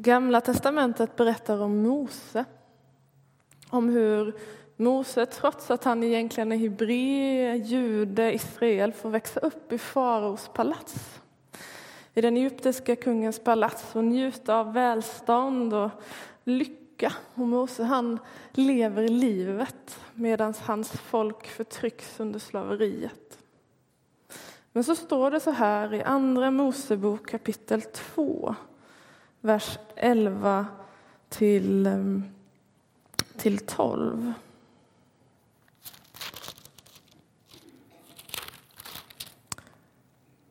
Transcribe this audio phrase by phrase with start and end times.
[0.00, 2.44] Gamla testamentet berättar om Mose.
[3.70, 4.34] Om hur
[4.76, 11.20] Mose, trots att han egentligen är hebré, jude, Israel, får växa upp i faraos palats.
[12.14, 15.90] I den egyptiska kungens palats och njuta av välstånd och
[16.44, 17.12] lycka.
[17.34, 18.18] Och Mose han
[18.52, 23.38] lever livet medan hans folk förtrycks under slaveriet.
[24.72, 28.54] Men så står det så här i Andra Mosebok kapitel 2,
[29.40, 30.66] vers 11
[31.28, 32.24] till, ehm,
[33.36, 34.32] till 12.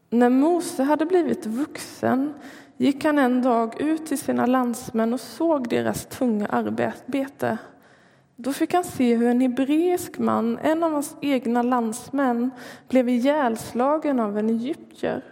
[0.10, 2.34] När Mose hade blivit vuxen
[2.78, 7.58] gick han en dag ut till sina landsmän och såg deras tunga arbete.
[8.36, 12.52] Då fick han se hur en hebreisk man, en av hans egna landsmän,
[12.88, 15.24] blev ihjälslagen av en egyptier.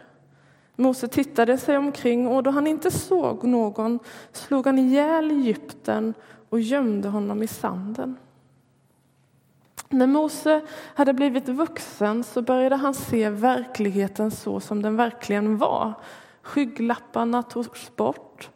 [0.75, 3.99] Mose tittade sig omkring och då han inte såg någon
[4.31, 6.13] slog han ihjäl Egypten
[6.49, 8.17] och gömde honom i sanden.
[9.89, 10.61] När Mose
[10.95, 15.93] hade blivit vuxen så började han se verkligheten så som den verkligen var.
[16.41, 18.49] Skygglapparna togs bort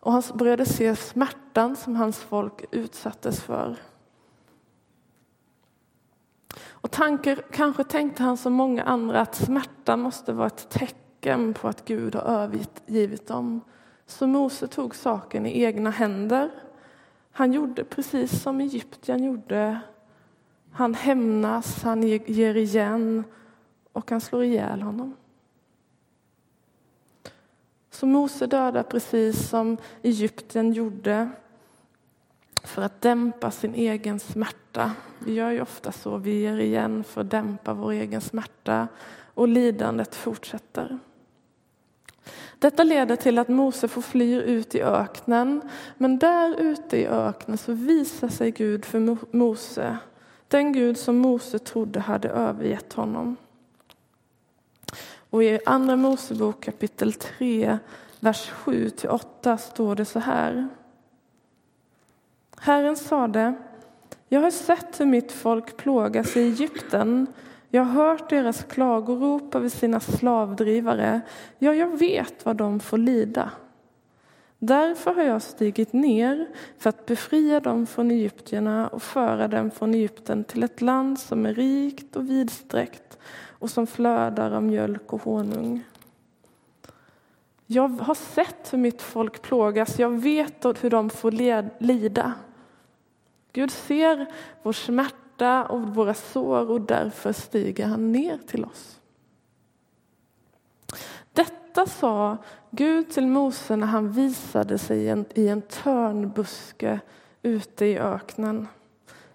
[0.00, 3.76] och han började se smärtan som hans folk utsattes för.
[6.68, 11.03] Och tanker, kanske tänkte han som många andra att smärta måste vara ett tecken
[11.54, 13.60] på att Gud har övergivit dem.
[14.06, 16.50] Så Mose tog saken i egna händer.
[17.32, 19.80] Han gjorde precis som Egypten gjorde
[20.72, 23.24] han hämnas, han ger igen
[23.92, 25.16] och han slår ihjäl honom.
[27.90, 31.28] Så Mose dödar precis som Egypten gjorde
[32.64, 34.92] för att dämpa sin egen smärta.
[35.18, 38.88] Vi gör ju ofta så, vi ger igen för att dämpa vår egen smärta
[39.34, 40.98] och lidandet fortsätter.
[42.58, 45.60] Detta leder till att Mose får fly ut i öknen,
[45.98, 49.98] men där ute i öknen så visar sig Gud för Mose
[50.48, 53.36] den Gud som Mose trodde hade övergett honom.
[55.30, 57.78] Och i Andra Mosebok kapitel 3,
[58.20, 60.68] vers 7-8 står det så här.
[62.58, 63.54] Herren sade,
[64.28, 67.26] jag har sett hur mitt folk plågas i Egypten.
[67.74, 71.20] Jag har hört deras klagorop över sina slavdrivare.
[71.58, 73.50] Ja, jag vet vad de får lida.
[74.58, 76.48] Därför har jag stigit ner
[76.78, 81.46] för att befria dem från egyptierna och föra dem från Egypten till ett land som
[81.46, 83.18] är rikt och vidsträckt
[83.48, 85.84] och som flödar av mjölk och honung.
[87.66, 91.30] Jag har sett hur mitt folk plågas, jag vet hur de får
[91.82, 92.32] lida.
[93.52, 94.26] Gud ser
[94.62, 95.23] vår smärta
[95.68, 99.00] och våra sår och därför stiger han ner till oss.
[101.32, 102.36] Detta sa
[102.70, 107.00] Gud till Mose när han visade sig i en, i en törnbuske
[107.42, 108.68] ute i öknen.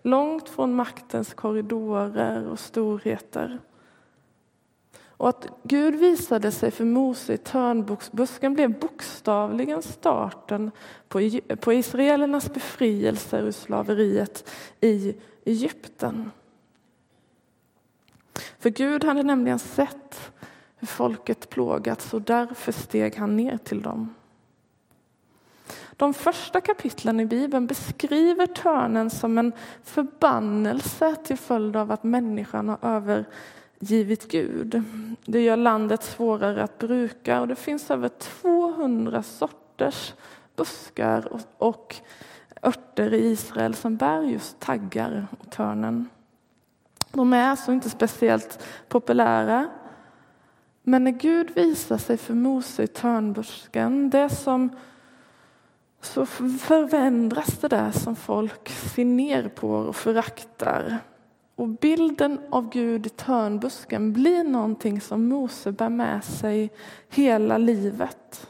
[0.02, 3.60] Långt från maktens korridorer och storheter.
[5.20, 10.72] Och att Gud visade sig för Mose i törnbusken blev bokstavligen starten
[11.08, 14.50] på, på israelernas befrielse ur slaveriet
[14.82, 15.16] i
[15.46, 16.32] Egypten.
[18.60, 20.32] För Gud hade nämligen sett
[20.76, 24.14] hur folket plågats och därför steg han ner till dem.
[25.92, 29.54] De första kapitlen i Bibeln beskriver törnen som en
[29.84, 32.80] förbannelse till följd av att människan har
[33.80, 34.84] givit Gud.
[35.26, 40.14] Det gör landet svårare att bruka och det finns över 200 sorters
[40.56, 41.96] buskar och
[42.62, 46.10] örter i Israel som bär just taggar och törnen.
[47.12, 49.70] De är alltså inte speciellt populära
[50.84, 54.70] men när Gud visar sig för Mose i törnbusken, det som
[56.02, 60.98] så förändras det där som folk ser ner på och föraktar.
[61.60, 66.72] Och bilden av Gud i törnbusken blir någonting som Mose bär med sig
[67.10, 68.48] hela livet.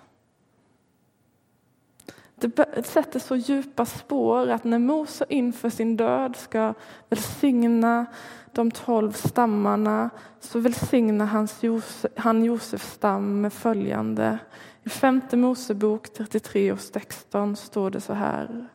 [2.35, 6.73] Det sätter så djupa spår att när Mose inför sin död ska
[7.09, 8.05] välsigna
[8.51, 14.39] de tolv stammarna så välsignar hans Josef, han Josefs stam med följande.
[14.83, 18.67] I femte Mosebok 33 och 16 står det så här.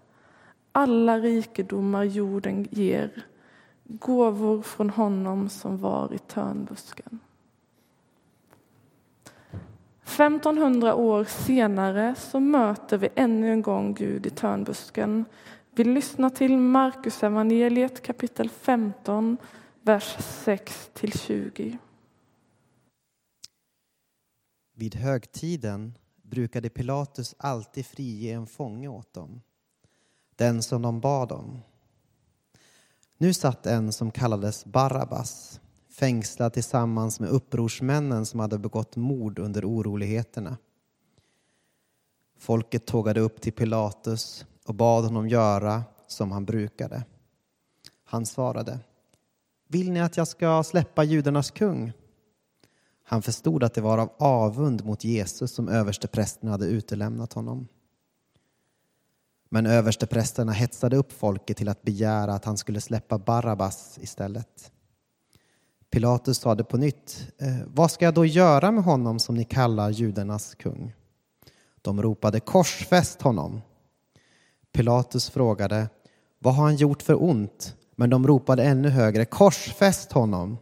[0.73, 3.25] Alla rikedomar jorden ger,
[3.85, 7.21] gåvor från honom som var i törnbusken.
[10.05, 15.25] 1500 år senare så möter vi ännu en gång Gud i törnbusken.
[15.71, 19.37] Vi lyssnar till Markus evangeliet kapitel 15,
[19.83, 20.91] vers 6
[21.27, 21.79] 20.
[24.75, 29.41] Vid högtiden brukade Pilatus alltid frige en fånge åt dem,
[30.37, 31.61] den som de bad om.
[33.25, 35.61] Nu satt en som kallades Barabbas
[35.91, 40.57] fängslad tillsammans med upprorsmännen som hade begått mord under oroligheterna.
[42.39, 47.05] Folket tågade upp till Pilatus och bad honom göra som han brukade.
[48.05, 48.79] Han svarade
[49.69, 51.93] Vill ni att jag ska släppa judarnas kung?
[53.05, 57.69] Han förstod att det var av avund mot Jesus som översteprästerna hade utelämnat honom.
[59.55, 64.73] Men översteprästerna hetsade upp folket till att begära att han skulle släppa Barabbas istället.
[65.91, 69.91] Pilatus sade på nytt, eh, vad ska jag då göra med honom som ni kallar
[69.91, 70.95] judarnas kung?
[71.83, 73.61] De ropade korsfäst honom.
[74.73, 75.89] Pilatus frågade,
[76.39, 77.77] vad har han gjort för ont?
[77.97, 80.59] Men de ropade ännu högre, korsfäst honom.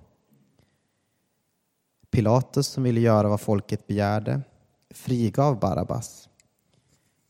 [2.10, 4.40] Pilatus, som ville göra vad folket begärde,
[4.90, 6.28] frigav Barabbas.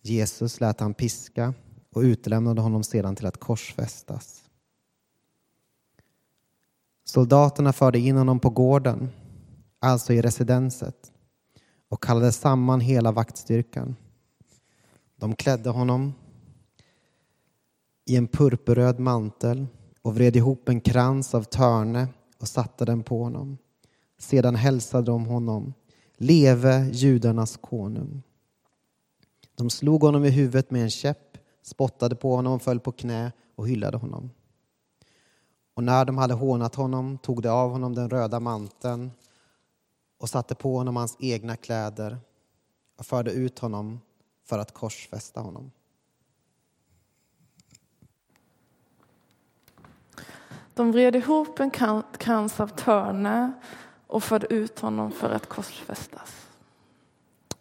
[0.03, 1.55] Jesus lät han piska
[1.91, 4.43] och utlämnade honom sedan till att korsfästas.
[7.05, 9.11] Soldaterna förde in honom på gården,
[9.79, 11.13] alltså i residenset,
[11.89, 13.97] och kallade samman hela vaktstyrkan.
[15.17, 16.15] De klädde honom
[18.05, 19.67] i en purpurröd mantel
[20.03, 22.09] och vred ihop en krans av törne
[22.39, 23.59] och satte den på honom.
[24.19, 25.75] Sedan hälsade de honom,
[26.17, 28.23] leve judarnas konung.
[29.55, 33.69] De slog honom i huvudet med en käpp, spottade på honom, föll på knä och
[33.69, 34.31] hyllade honom.
[35.75, 39.11] Och när de hade hånat honom tog de av honom den röda manteln
[40.19, 42.19] och satte på honom hans egna kläder
[42.99, 44.01] och förde ut honom
[44.45, 45.71] för att korsfästa honom.
[50.75, 51.71] De vred ihop en
[52.19, 53.53] krans av törne
[54.07, 56.52] och förde ut honom för att korsfästas.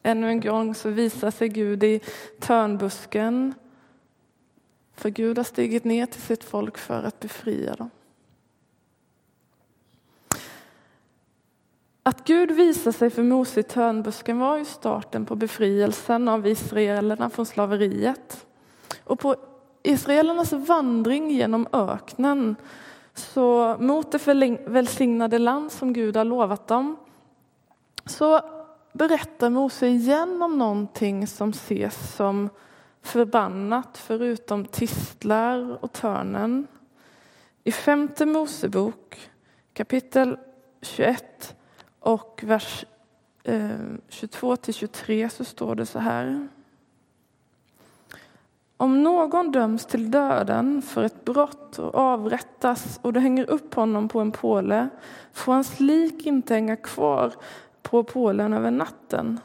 [0.03, 2.00] Ännu en gång så visar sig Gud i
[2.39, 3.53] törnbusken.
[4.94, 7.89] För Gud har stigit ner till sitt folk för att befria dem.
[12.03, 17.30] Att Gud visar sig för Mose i törnbusken var ju starten på befrielsen av israelerna
[17.30, 18.45] från slaveriet.
[19.04, 19.36] Och på
[19.83, 22.56] israelernas vandring genom öknen
[23.13, 24.27] så mot det
[24.65, 26.97] välsignade land som Gud har lovat dem
[28.06, 28.42] så
[28.93, 32.49] berättar Mose igen om någonting som ses som
[33.01, 36.67] förbannat förutom tistlar och törnen.
[37.63, 39.29] I femte Mosebok
[39.73, 40.38] kapitel
[40.81, 41.55] 21
[41.99, 42.85] och vers
[43.43, 43.69] eh,
[44.09, 46.47] 22 till 23 så står det så här.
[48.77, 54.09] Om någon döms till döden för ett brott och avrättas och du hänger upp honom
[54.09, 54.89] på en påle
[55.33, 57.33] får hans lik inte hänga kvar
[57.81, 59.39] på pålen över natten.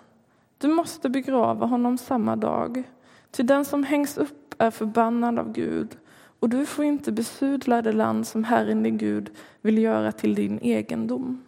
[0.59, 2.83] Du måste begrava honom samma dag.
[3.31, 5.97] Till den som hängs upp är förbannad av Gud
[6.41, 9.31] och du får inte besudla det land som Herren din Gud
[9.61, 11.43] vill göra till din egendom.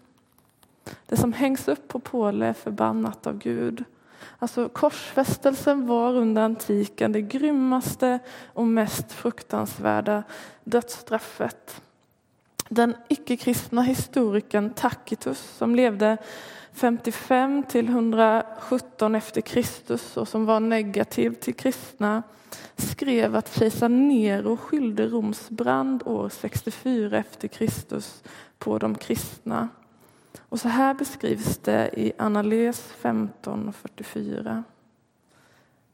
[1.07, 3.85] Det som hängs upp på påle är förbannat av Gud
[4.39, 10.23] Alltså korsfästelsen var under antiken det grymmaste och mest fruktansvärda
[10.65, 11.83] dödsstraffet.
[12.69, 16.17] Den icke-kristna historikern Tacitus som levde
[16.73, 22.23] 55 till 117 efter Kristus och som var negativ till kristna
[22.77, 28.23] skrev att kejsar Nero skyllde Roms brand år 64 efter Kristus
[28.59, 29.69] på de kristna.
[30.49, 34.63] Och så här beskrivs det i Annales 15.44.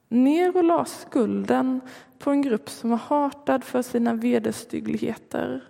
[0.08, 1.80] Nero la skulden
[2.18, 5.64] på en grupp som var hatad för sina vederstyggligheter.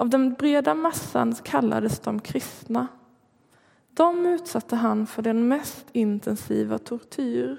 [0.00, 2.86] Av den breda massan kallades de kristna.
[3.94, 7.58] De utsatte han för den mest intensiva tortyr.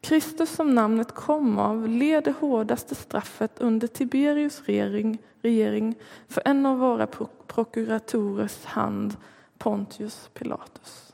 [0.00, 5.94] Kristus som namnet kom av led det hårdaste straffet under Tiberius regering, regering
[6.28, 7.06] för en av våra
[7.46, 9.16] prokuratorers hand,
[9.58, 11.12] Pontius Pilatus.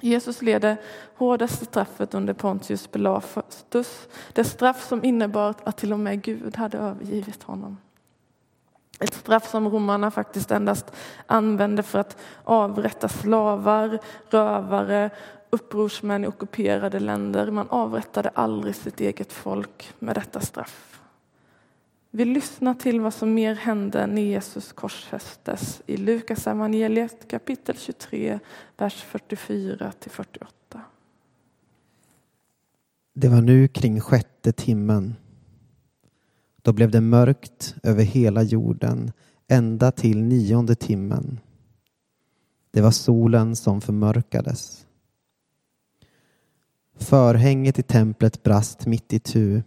[0.00, 0.76] Jesus led det
[1.16, 6.78] hårdaste straffet under Pontius Pilatus, det straff som innebar att till och med Gud hade
[6.78, 7.76] övergivit honom.
[9.02, 10.92] Ett straff som romarna faktiskt endast
[11.26, 13.98] använde för att avrätta slavar,
[14.30, 15.10] rövare
[15.50, 17.50] upprorsmän i ockuperade länder.
[17.50, 21.00] Man avrättade aldrig sitt eget folk med detta straff.
[22.10, 28.38] Vi lyssnar till vad som mer hände när Jesus korsfästes i Lukas evangeliet kapitel 23,
[28.76, 30.80] vers 44 till 48.
[33.14, 35.14] Det var nu kring sjätte timmen.
[36.62, 39.12] Då blev det mörkt över hela jorden
[39.48, 41.40] ända till nionde timmen.
[42.70, 44.86] Det var solen som förmörkades.
[46.96, 49.62] Förhänget i templet brast mitt i tu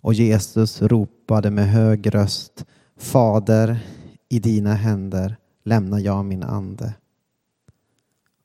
[0.00, 2.64] och Jesus ropade med hög röst
[2.96, 3.80] Fader,
[4.28, 6.94] i dina händer lämnar jag min ande.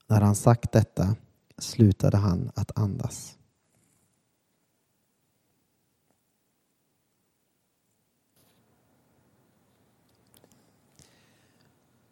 [0.07, 1.15] När han sagt detta
[1.57, 3.37] slutade han att andas.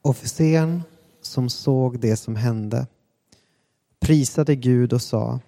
[0.06, 0.84] Officeren
[1.22, 2.88] som såg det som hände
[4.00, 5.40] prisade Gud och sa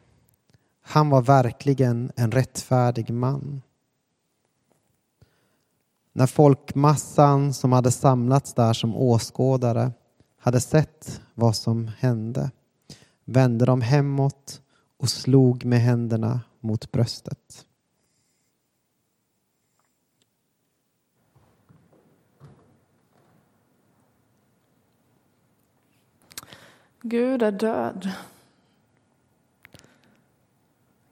[0.82, 3.62] han var verkligen en rättfärdig man.
[6.14, 9.92] När folkmassan som hade samlats där som åskådare
[10.38, 12.52] hade sett vad som hände
[13.26, 14.62] vände de hemåt
[14.98, 17.66] och slog med händerna mot bröstet.
[27.08, 28.10] Gud är död.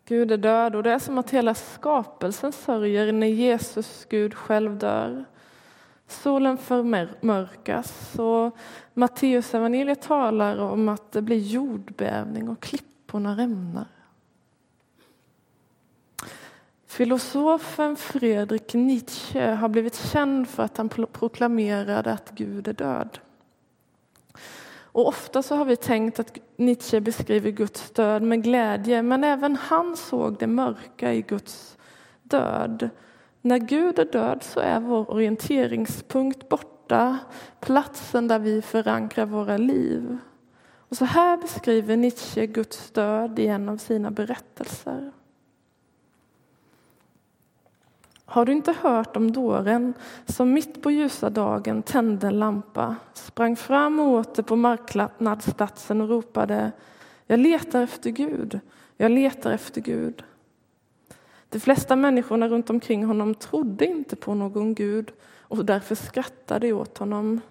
[0.05, 4.77] Gud är död och det är som att hela skapelsen sörjer när Jesus, Gud själv,
[4.77, 5.25] dör.
[6.07, 8.57] Solen förmörkas och
[8.93, 13.87] Matteus evangeliet talar om att det blir jordbävning och klipporna rämnar.
[16.85, 23.19] Filosofen Fredrik Nietzsche har blivit känd för att han proklamerade att Gud är död.
[24.93, 29.55] Och ofta så har vi tänkt att Nietzsche beskriver Guds död med glädje, men även
[29.55, 31.77] han såg det mörka i Guds
[32.23, 32.89] död.
[33.41, 37.17] När Gud är död så är vår orienteringspunkt borta,
[37.59, 40.17] platsen där vi förankrar våra liv.
[40.75, 45.11] Och så här beskriver Nietzsche Guds död i en av sina berättelser.
[48.33, 49.93] Har du inte hört om dåren
[50.25, 56.09] som mitt på ljusa dagen tände en lampa, sprang fram och åter på marknadsplatsen och
[56.09, 56.71] ropade
[57.27, 58.59] Jag letar efter Gud,
[58.97, 60.23] jag letar efter Gud.
[61.49, 66.73] De flesta människorna runt omkring honom trodde inte på någon Gud och därför skrattade de
[66.73, 67.41] åt honom.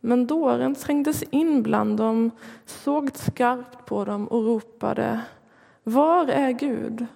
[0.00, 2.30] Men dåren trängdes in bland dem,
[2.66, 5.20] såg skarpt på dem och ropade
[5.82, 7.06] Var är Gud?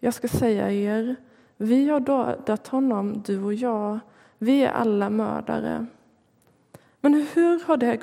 [0.00, 1.16] Jag ska säga er,
[1.58, 3.98] vi har dödat honom, du och jag.
[4.38, 5.86] Vi är alla mördare.
[7.00, 7.96] Men hur har det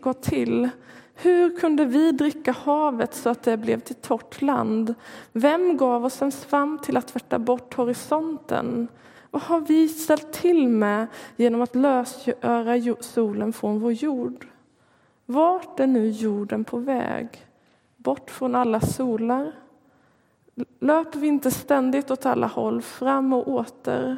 [0.00, 0.70] gått till?
[1.14, 4.94] Hur kunde vi dricka havet så att det blev till torrt land?
[5.32, 8.88] Vem gav oss en svamp till att tvätta bort horisonten?
[9.30, 14.46] Vad har vi ställt till med genom att lösgöra solen från vår jord?
[15.26, 17.28] Vart är nu jorden på väg?
[17.96, 19.52] Bort från alla solar?
[20.80, 24.16] Löper vi inte ständigt åt alla håll, fram och åter?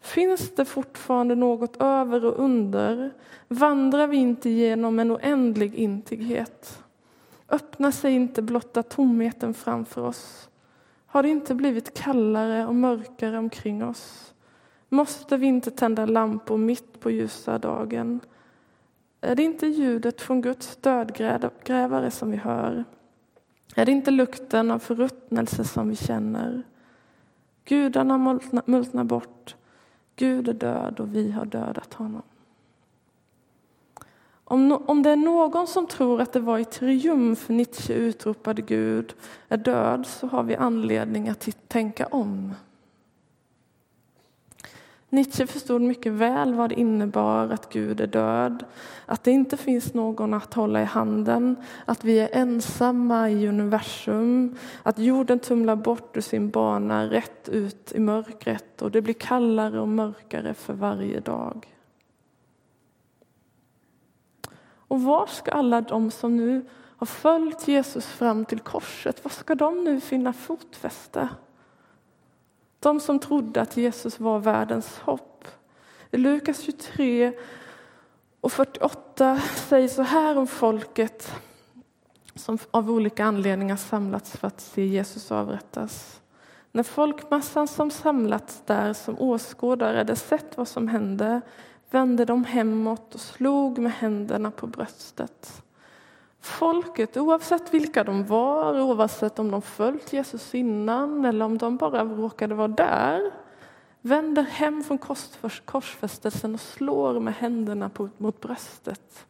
[0.00, 3.12] Finns det fortfarande något över och under?
[3.48, 6.82] Vandrar vi inte genom en oändlig intighet?
[7.48, 10.48] Öppnar sig inte blotta tomheten framför oss?
[11.06, 14.34] Har det inte blivit kallare och mörkare omkring oss?
[14.88, 18.20] Måste vi inte tända lampor mitt på ljusa dagen?
[19.20, 22.84] Är det inte ljudet från Guds dödgrävare som vi hör?
[23.78, 26.62] Är det inte lukten av förruttnelse som vi känner?
[27.64, 28.18] Gudarna
[28.66, 29.56] multnar bort.
[30.16, 32.22] Gud är död och vi har dödat honom.
[34.44, 38.62] Om, no om det är någon som tror att det var i triumf Nietzsche utropade
[38.62, 39.14] Gud
[39.48, 42.54] är död så har vi anledning att tänka om.
[45.08, 48.64] Nietzsche förstod mycket väl vad det innebar att Gud är död,
[49.06, 54.56] att det inte finns någon att hålla i handen, att vi är ensamma i universum,
[54.82, 59.80] att jorden tumlar bort ur sin bana rätt ut i mörkret och det blir kallare
[59.80, 61.76] och mörkare för varje dag.
[64.88, 66.64] Och var ska alla de som nu
[66.96, 71.28] har följt Jesus fram till korset, var ska de nu finna fotfäste?
[72.80, 75.48] De som trodde att Jesus var världens hopp.
[76.10, 77.32] I Lukas 23
[78.40, 81.32] och 48 säger så här om folket
[82.34, 86.20] som av olika anledningar samlats för att se Jesus avrättas.
[86.72, 91.40] När folkmassan som samlats där som åskådare hade sett vad som hände
[91.90, 95.62] vände de hemåt och slog med händerna på bröstet.
[96.46, 102.04] Folket, oavsett vilka de var, oavsett om de följt Jesus innan eller om de bara
[102.04, 103.30] råkade vara där,
[104.00, 104.98] vänder hem från
[105.64, 109.26] korsfästelsen och slår med händerna på, mot bröstet.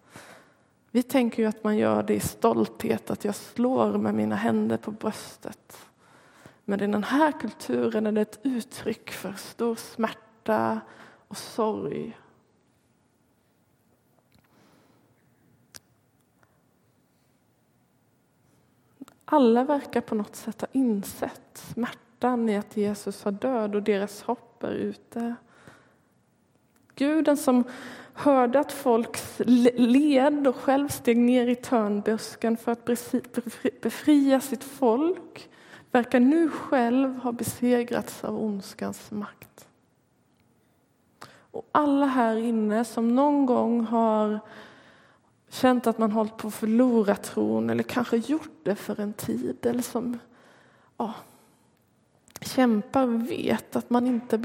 [0.90, 4.76] Vi tänker ju att man gör det i stolthet, att jag slår med mina händer
[4.76, 5.86] på bröstet.
[6.64, 10.80] Men i den här kulturen är det ett uttryck för stor smärta
[11.28, 12.16] och sorg
[19.28, 24.22] Alla verkar på något sätt ha insett smärtan i att Jesus var död och deras
[24.22, 25.34] hopp är ute.
[26.94, 27.64] Guden som
[28.14, 29.18] hörde att folk
[29.76, 32.84] led och själv steg ner i törnbusken för att
[33.80, 35.50] befria sitt folk
[35.90, 39.68] verkar nu själv ha besegrats av ondskans makt.
[41.50, 44.40] Och alla här inne som någon gång har
[45.56, 49.66] känt att man hållit på att förlora tron eller kanske gjort det för en tid
[49.66, 50.18] eller som
[50.96, 51.14] ja,
[52.40, 54.38] kämpar vet att man inte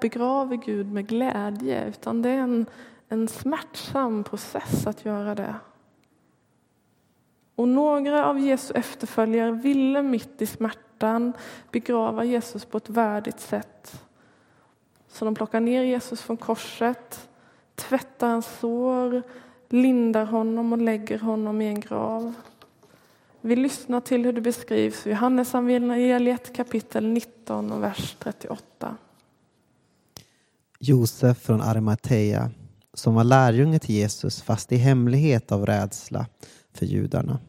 [0.00, 2.66] begraver Gud med glädje utan det är en,
[3.08, 5.54] en smärtsam process att göra det.
[7.54, 11.32] Och några av Jesu efterföljare ville mitt i smärtan
[11.70, 14.04] begrava Jesus på ett värdigt sätt.
[15.08, 17.28] Så de plockar ner Jesus från korset,
[17.74, 19.22] tvättar hans sår,
[19.72, 22.34] lindar honom och lägger honom i en grav.
[23.40, 28.96] Vi lyssnar till hur det beskrivs i Johannes evangeliet kapitel 19 och vers 38.
[30.78, 32.50] Josef från Arimatea,
[32.94, 36.26] som var lärjunge till Jesus fast i hemlighet av rädsla
[36.74, 37.40] för judarna,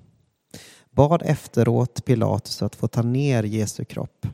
[0.92, 4.28] bad efteråt Pilatus att få ta ner Jesu kropp.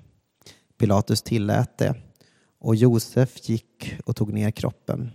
[0.77, 1.95] Pilatus tillät det
[2.59, 5.11] och Josef gick och tog ner kroppen.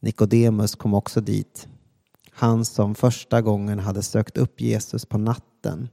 [0.00, 1.68] Nikodemus kom också dit
[2.38, 5.88] han som första gången hade sökt upp Jesus på natten.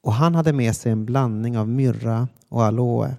[0.00, 3.16] Och han hade med sig en blandning av myrra och aloe,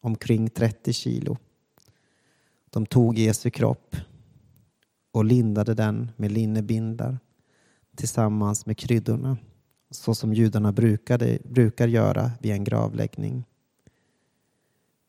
[0.00, 1.36] omkring 30 kilo.
[2.70, 3.96] De tog Jesu kropp
[5.12, 7.18] och lindade den med linnebindar
[7.96, 9.36] tillsammans med kryddorna
[9.90, 13.44] så som judarna brukade, brukar göra vid en gravläggning.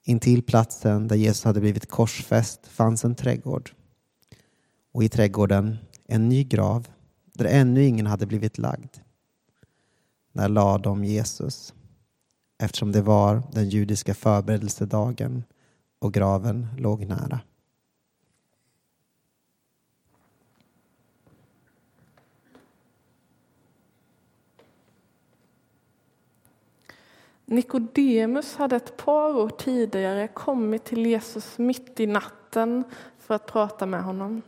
[0.03, 3.71] Intill platsen där Jesus hade blivit korsfäst fanns en trädgård
[4.95, 6.87] och i trädgården en ny grav
[7.33, 8.97] där ännu ingen hade blivit lagd.
[10.31, 11.73] Där lade de Jesus
[12.57, 15.43] eftersom det var den judiska förberedelsedagen
[16.00, 17.39] och graven låg nära.
[27.46, 32.83] Nikodemus hade ett par år tidigare kommit till Jesus mitt i natten
[33.20, 34.41] för att prata med honom.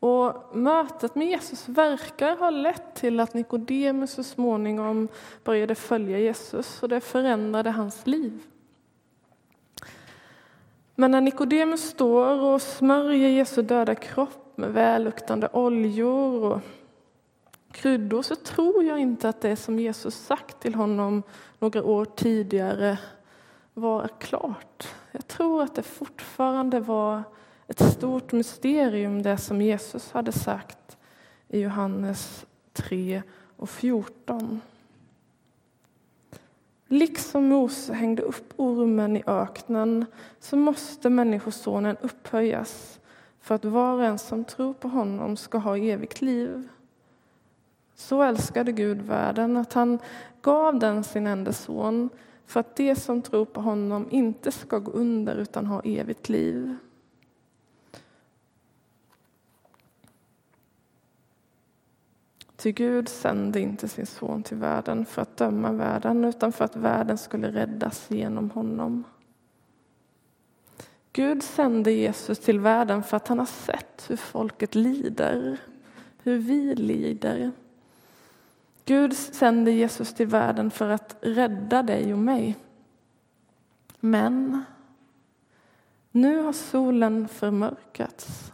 [0.00, 5.08] Och mötet med Jesus verkar ha lett till att Nikodemus så småningom
[5.44, 8.42] började följa Jesus och det förändrade hans liv.
[10.94, 16.60] Men när Nikodemus står och smörjer Jesu döda kropp med välluktande oljor och
[17.72, 21.22] kryddor så tror jag inte att det som Jesus sagt till honom
[21.58, 22.98] några år tidigare
[23.74, 24.88] var klart.
[25.12, 27.22] Jag tror att det fortfarande var
[27.70, 30.98] ett stort mysterium det som Jesus hade sagt
[31.48, 33.22] i Johannes 3
[33.56, 34.60] och 14.
[36.86, 40.06] Liksom Mose hängde upp ormen i öknen
[40.40, 43.00] så måste Människosonen upphöjas
[43.40, 46.68] för att var och en som tror på honom ska ha evigt liv.
[47.94, 49.98] Så älskade Gud världen att han
[50.42, 52.10] gav den sin enda son
[52.46, 56.76] för att de som tror på honom inte ska gå under utan ha evigt liv.
[62.60, 66.76] Ty Gud sände inte sin son till världen för att döma världen utan för att
[66.76, 69.04] världen skulle räddas genom honom.
[71.12, 75.58] Gud sände Jesus till världen för att han har sett hur folket lider,
[76.22, 77.52] hur vi lider.
[78.84, 82.56] Gud sände Jesus till världen för att rädda dig och mig.
[84.00, 84.64] Men
[86.10, 88.52] nu har solen förmörkats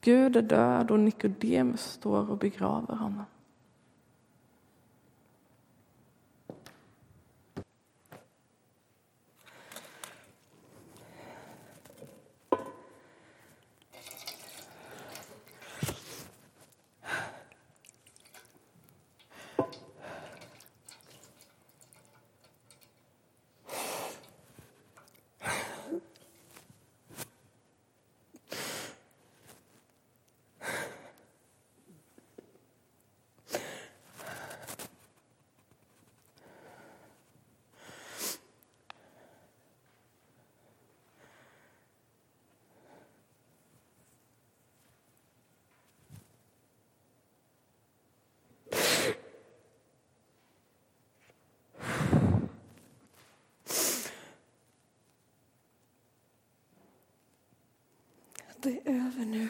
[0.00, 3.24] Gud är död och Nikodemus står och begraver honom.
[58.62, 59.48] Det är över nu.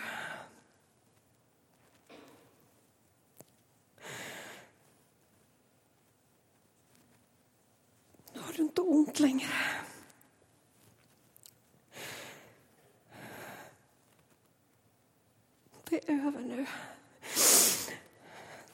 [8.33, 9.49] Nu har du inte ont längre.
[15.89, 16.67] Det är över nu.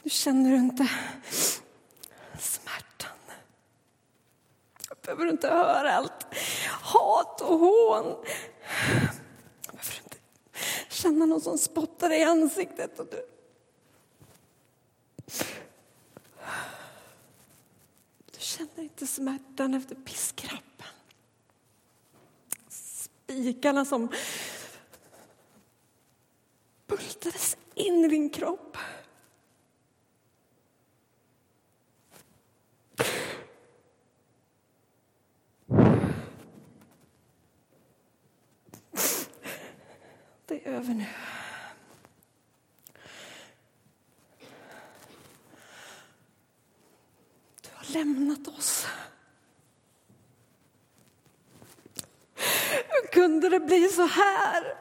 [0.03, 0.91] Nu känner du inte
[2.39, 3.19] smärtan.
[4.89, 6.27] Du behöver inte höra allt
[6.71, 8.25] hat och hån
[11.07, 13.01] Känna någon som spottar dig i ansiktet.
[13.01, 13.27] Och du.
[18.31, 20.87] du känner inte smärtan efter piskrappen.
[22.69, 24.09] Spikarna som
[26.87, 28.77] bultades in i din kropp.
[40.77, 41.07] Över nu.
[47.63, 48.87] Du har lämnat oss.
[52.89, 54.77] Hur kunde det bli så här?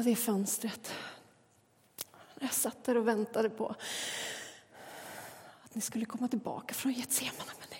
[0.00, 0.92] Öppna det fönstret.
[2.40, 3.74] Jag satt där och väntade på
[5.64, 7.50] att ni skulle komma tillbaka från Getsemane.
[7.58, 7.76] Men ni,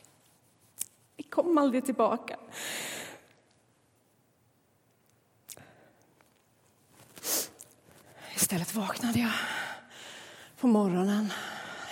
[1.16, 2.36] ni kom aldrig tillbaka.
[8.36, 9.32] Istället vaknade jag
[10.56, 11.32] på morgonen.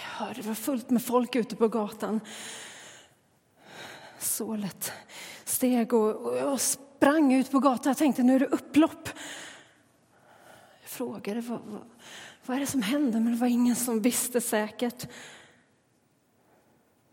[0.02, 2.20] Jag hörde det var fullt med folk ute på gatan.
[4.18, 4.92] Sålet
[5.44, 7.90] steg och, och jag sprang ut på gatan.
[7.90, 9.08] Jag tänkte nu är det upplopp.
[10.98, 11.82] Jag frågade vad, vad,
[12.46, 15.06] vad är det som händer, men det var ingen som visste säkert.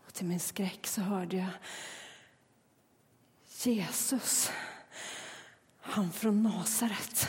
[0.06, 1.48] Och till min skräck så hörde jag
[3.62, 4.50] Jesus,
[5.80, 7.28] han från Nasaret.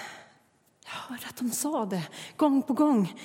[0.85, 2.03] Jag hörde att de sa det
[2.37, 3.21] gång på gång.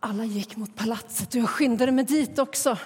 [0.00, 2.78] Alla gick mot palatset och jag skyndade mig dit också.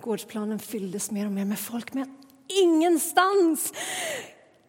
[0.00, 3.72] Gårdsplanen fylldes mer och mer med folk, men ingenstans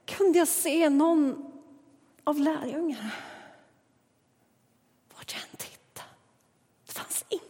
[0.06, 1.50] kunde jag se någon
[2.24, 3.12] av lärjungarna.
[5.16, 6.10] Vart jag än tittade,
[6.86, 7.44] det fanns ingen.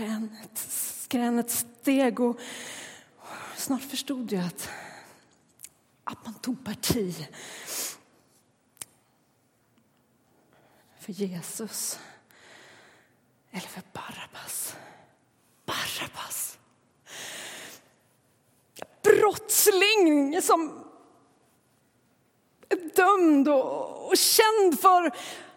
[0.00, 2.40] Skränet, skränet steg och
[3.56, 4.68] snart förstod jag att,
[6.04, 7.28] att man tog parti
[11.00, 11.98] för Jesus
[13.50, 14.76] eller för Barabbas.
[15.64, 16.58] Barabbas!
[19.02, 20.84] Brottsling som
[22.68, 25.12] är dömd och, och känd för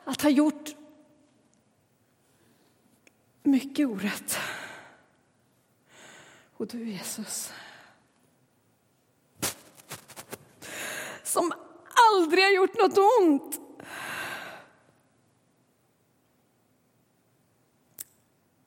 [0.05, 0.72] att ha gjort
[3.53, 4.37] mycket orätt.
[6.57, 7.53] Och du, Jesus,
[11.23, 11.53] som
[12.09, 13.59] aldrig har gjort något ont.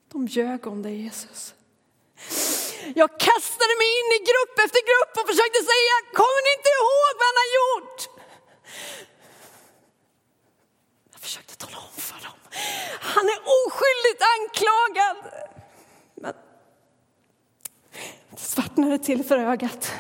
[0.09, 1.55] De ljög om dig, Jesus.
[2.94, 7.12] Jag kastade mig in i grupp efter grupp och försökte säga, kommer ni inte ihåg
[7.20, 8.01] vad han har gjort?
[11.12, 12.38] Jag försökte tala om för dem,
[13.16, 13.40] han är
[14.16, 15.16] blivit anklagad.
[16.14, 16.35] Men
[18.31, 19.92] det svartnade till för ögat.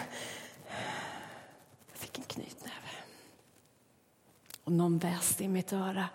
[1.90, 2.72] Jag fick en knytnäve.
[4.64, 6.08] Och någon väste i mitt öra.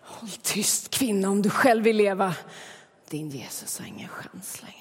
[0.00, 2.34] Håll tyst kvinna om du själv vill leva.
[3.08, 4.76] Din Jesus har ingen chans längre.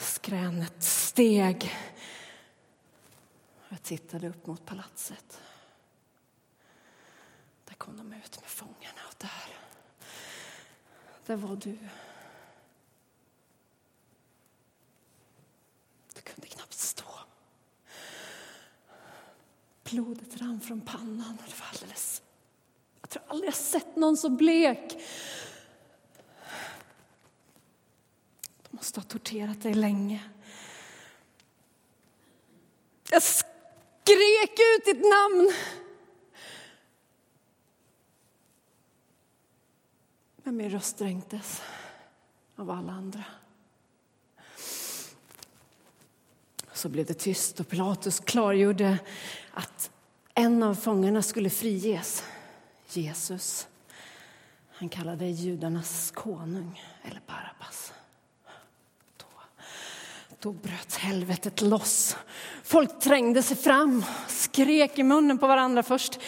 [0.00, 1.74] Skränet steg.
[3.68, 5.40] Jag tittade upp mot palatset.
[7.80, 9.58] Kom de ut med fångarna och där,
[11.26, 11.78] där var du.
[16.14, 17.04] Du kunde knappt stå.
[19.82, 22.22] Blodet rann från pannan och det var alldeles...
[23.00, 24.96] Jag tror aldrig jag sett någon så blek.
[28.62, 30.30] De måste ha torterat dig länge.
[33.10, 35.52] Jag skrek ut ditt namn.
[40.50, 41.62] Men min röst dränktes
[42.56, 43.24] av alla andra.
[46.72, 48.98] Så blev det tyst och Pilatus klargjorde
[49.54, 49.90] att
[50.34, 52.24] en av fångarna skulle friges.
[52.88, 53.68] Jesus.
[54.70, 57.92] Han kallade judarnas konung, eller Barabbas.
[59.16, 59.26] Då,
[60.38, 62.16] Då bröt helvetet loss.
[62.62, 66.18] Folk trängde sig fram, skrek i munnen på varandra först.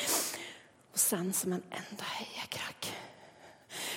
[0.93, 3.02] Och sen som en enda hejakrack.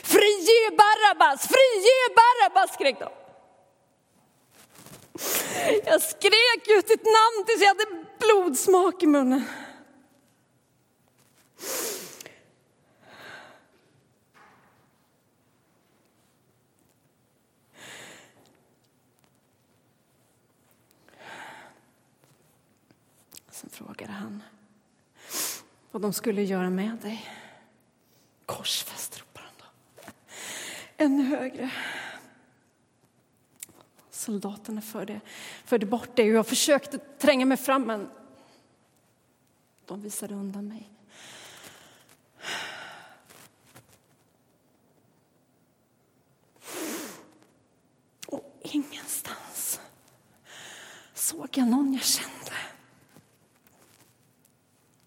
[0.05, 3.09] Frige Barabbas, frige Barabbas, skrek de.
[5.85, 9.45] Jag skrek ut ditt namn tills jag hade blodsmak i munnen.
[23.51, 24.43] Sen frågade han
[25.91, 27.29] vad de skulle göra med dig.
[28.45, 29.65] Korsfäst, ropade han då.
[31.05, 31.71] Ännu högre.
[34.09, 35.21] Soldaterna förde,
[35.65, 38.09] förde bort dig och jag försökte tränga mig fram men
[39.85, 40.89] de visade undan mig.
[48.27, 49.79] Och ingenstans
[51.13, 52.35] såg jag någon jag kände.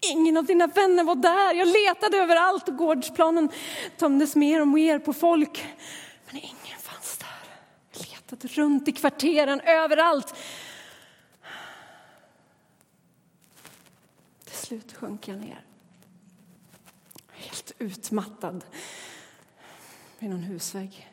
[0.01, 1.53] Ingen av dina vänner var där.
[1.53, 3.49] Jag letade överallt och gårdsplanen
[3.97, 5.65] tömdes mer och mer på folk.
[6.25, 7.27] Men ingen fanns där
[8.39, 10.35] gått runt i kvarteren, överallt.
[14.43, 15.65] Till slut sjönk jag ner.
[17.31, 18.65] Helt utmattad
[20.19, 21.11] vid någon husvägg.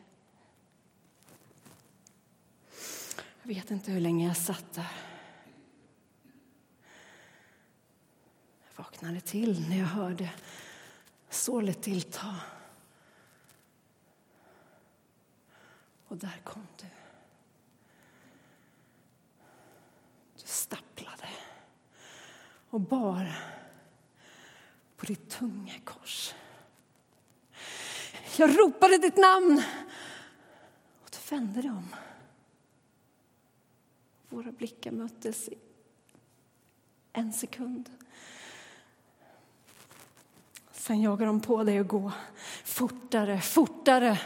[3.43, 4.93] Jag vet inte hur länge jag satt där.
[8.65, 10.31] Jag vaknade till när jag hörde
[11.31, 12.37] sålet tillta.
[16.09, 16.67] Och där kom.
[16.77, 16.87] Du
[22.77, 23.33] och bar
[24.97, 26.35] på ditt tunga kors.
[28.37, 29.63] Jag ropade ditt namn
[31.05, 31.95] och du vände dig om.
[34.29, 35.55] Våra blickar möttes i
[37.13, 37.91] en sekund.
[40.73, 42.13] Sen jagar de på dig och gå
[42.65, 44.21] fortare, fortare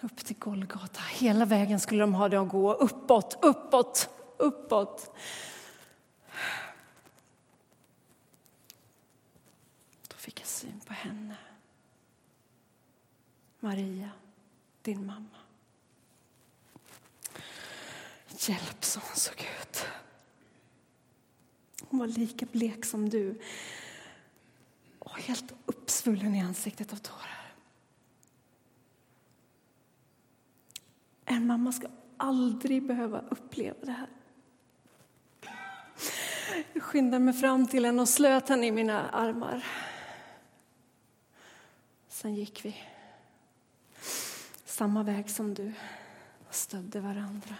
[0.00, 1.00] upp till Golgata.
[1.10, 5.16] Hela vägen skulle de ha dig att gå uppåt, uppåt, uppåt.
[10.22, 11.36] Fick jag syn på henne.
[13.60, 14.10] Maria,
[14.82, 15.38] din mamma.
[18.28, 19.86] Hjälp, som hon såg ut.
[21.88, 23.40] Hon var lika blek som du
[24.98, 27.54] och helt uppsvullen i ansiktet av tårar.
[31.24, 34.08] En mamma ska aldrig behöva uppleva det här.
[36.72, 39.64] Jag skyndade mig fram till henne och slöt henne i mina armar.
[42.22, 42.76] Sen gick vi
[44.64, 45.72] samma väg som du
[46.48, 47.56] och stödde varandra.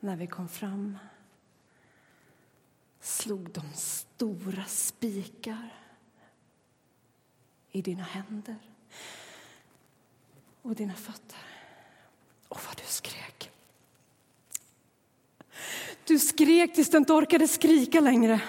[0.00, 0.98] När vi kom fram
[3.00, 5.74] slog de stora spikar
[7.70, 8.56] i dina händer
[10.62, 11.44] och dina fötter.
[12.48, 13.39] Och vad du skrek.
[16.10, 18.40] Du skrek tills du inte orkade skrika längre.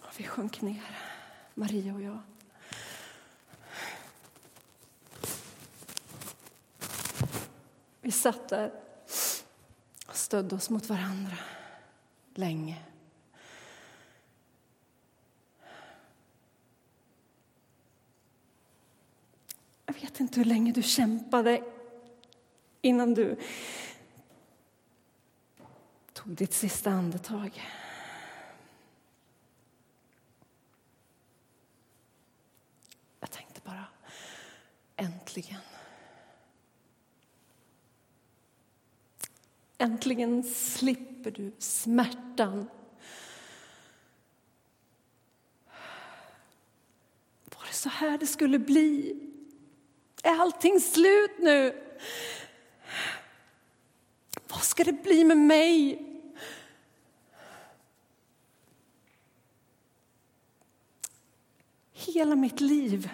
[0.00, 0.98] Och vi sjönk ner,
[1.54, 2.18] Maria och jag.
[8.00, 8.72] Vi satt där
[10.06, 11.36] och stödde oss mot varandra
[12.34, 12.82] länge.
[19.86, 21.79] Jag vet inte hur länge du kämpade
[22.82, 23.36] innan du
[26.12, 27.62] tog ditt sista andetag.
[33.20, 33.84] Jag tänkte bara,
[34.96, 35.60] äntligen.
[39.78, 42.70] Äntligen slipper du smärtan.
[47.44, 49.20] Var det så här det skulle bli?
[50.22, 51.86] Är allting slut nu?
[54.60, 56.02] Vad ska det bli med mig?
[61.92, 63.10] Hela mitt liv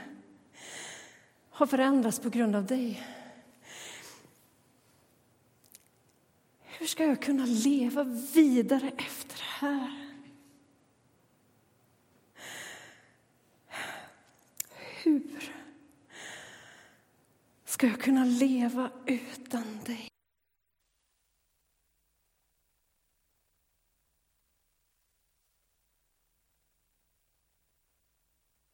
[1.50, 3.06] har förändrats på grund av dig.
[6.62, 8.04] Hur ska jag kunna leva
[8.35, 10.11] vidare efter det här?
[15.02, 15.52] Hur
[17.64, 20.15] ska jag kunna leva utan dig?